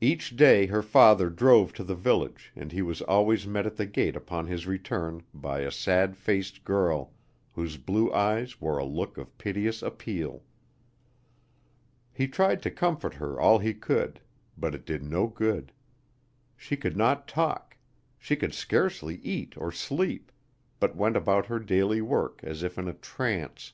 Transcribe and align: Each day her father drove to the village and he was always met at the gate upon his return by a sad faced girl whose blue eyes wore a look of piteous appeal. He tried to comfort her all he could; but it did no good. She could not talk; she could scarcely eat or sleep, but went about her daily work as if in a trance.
Each 0.00 0.36
day 0.36 0.66
her 0.66 0.82
father 0.84 1.28
drove 1.28 1.72
to 1.72 1.82
the 1.82 1.96
village 1.96 2.52
and 2.54 2.70
he 2.70 2.80
was 2.80 3.02
always 3.02 3.44
met 3.44 3.66
at 3.66 3.74
the 3.74 3.86
gate 3.86 4.14
upon 4.14 4.46
his 4.46 4.68
return 4.68 5.24
by 5.34 5.62
a 5.62 5.70
sad 5.72 6.16
faced 6.16 6.62
girl 6.62 7.12
whose 7.54 7.76
blue 7.76 8.12
eyes 8.12 8.60
wore 8.60 8.78
a 8.78 8.84
look 8.84 9.18
of 9.18 9.36
piteous 9.38 9.82
appeal. 9.82 10.44
He 12.12 12.28
tried 12.28 12.62
to 12.62 12.70
comfort 12.70 13.14
her 13.14 13.40
all 13.40 13.58
he 13.58 13.74
could; 13.74 14.20
but 14.56 14.76
it 14.76 14.86
did 14.86 15.02
no 15.02 15.26
good. 15.26 15.72
She 16.56 16.76
could 16.76 16.96
not 16.96 17.26
talk; 17.26 17.76
she 18.20 18.36
could 18.36 18.54
scarcely 18.54 19.16
eat 19.24 19.56
or 19.56 19.72
sleep, 19.72 20.30
but 20.78 20.94
went 20.94 21.16
about 21.16 21.46
her 21.46 21.58
daily 21.58 22.00
work 22.00 22.38
as 22.44 22.62
if 22.62 22.78
in 22.78 22.86
a 22.86 22.94
trance. 22.94 23.72